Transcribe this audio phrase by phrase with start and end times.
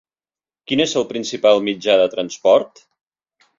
[0.71, 2.85] Quin és el principal mitjà de transport?